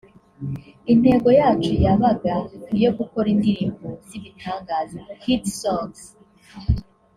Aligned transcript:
Intego 0.93 1.29
yacu 1.39 1.71
yabaga 1.85 2.35
iyo 2.77 2.89
gukora 2.97 3.27
indirimbo 3.35 3.87
z’ibitangaza 4.07 4.99
(Hit 5.21 5.43
songs) 5.59 6.01